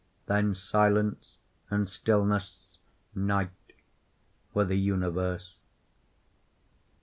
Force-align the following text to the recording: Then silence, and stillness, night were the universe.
Then 0.25 0.55
silence, 0.55 1.37
and 1.69 1.87
stillness, 1.87 2.79
night 3.13 3.51
were 4.51 4.65
the 4.65 4.75
universe. 4.79 5.53